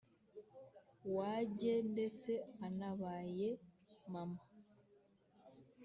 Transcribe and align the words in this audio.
wajye 1.17 1.73
ndetse 1.91 2.31
anabaye 2.65 3.49
mama 4.11 4.41